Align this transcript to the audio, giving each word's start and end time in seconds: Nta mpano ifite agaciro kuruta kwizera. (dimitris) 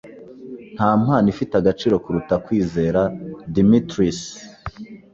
Nta 0.75 0.89
mpano 1.01 1.27
ifite 1.33 1.53
agaciro 1.57 1.95
kuruta 2.03 2.35
kwizera. 2.45 3.01
(dimitris) 3.53 4.19